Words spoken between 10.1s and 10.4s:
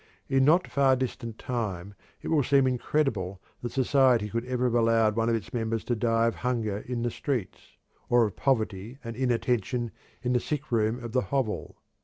in the